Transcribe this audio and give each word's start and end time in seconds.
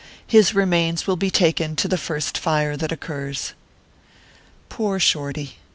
His 0.25 0.55
remains 0.55 1.05
will 1.05 1.15
be 1.15 1.29
taken 1.29 1.75
to 1.75 1.87
the 1.87 1.95
first 1.95 2.35
fire 2.35 2.75
that 2.75 2.91
occurs. 2.91 3.53
Poor 4.67 4.99
Shorty 4.99 5.57